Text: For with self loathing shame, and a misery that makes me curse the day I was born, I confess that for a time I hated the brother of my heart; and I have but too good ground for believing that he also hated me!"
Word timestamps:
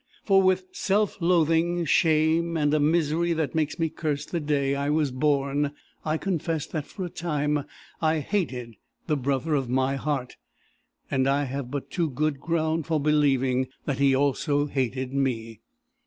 For 0.23 0.41
with 0.41 0.65
self 0.71 1.21
loathing 1.21 1.85
shame, 1.85 2.57
and 2.57 2.73
a 2.73 2.79
misery 2.79 3.33
that 3.33 3.53
makes 3.53 3.77
me 3.77 3.87
curse 3.89 4.25
the 4.25 4.39
day 4.39 4.73
I 4.73 4.89
was 4.89 5.11
born, 5.11 5.73
I 6.03 6.17
confess 6.17 6.65
that 6.65 6.87
for 6.87 7.05
a 7.05 7.09
time 7.11 7.65
I 8.01 8.17
hated 8.21 8.77
the 9.05 9.15
brother 9.15 9.53
of 9.53 9.69
my 9.69 9.97
heart; 9.97 10.37
and 11.11 11.27
I 11.29 11.43
have 11.43 11.69
but 11.69 11.91
too 11.91 12.09
good 12.09 12.39
ground 12.39 12.87
for 12.87 12.99
believing 12.99 13.67
that 13.85 13.99
he 13.99 14.15
also 14.15 14.65
hated 14.65 15.13
me!" 15.13 15.61